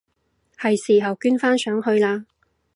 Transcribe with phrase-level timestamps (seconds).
[0.57, 2.25] 係時候捐返上去喇！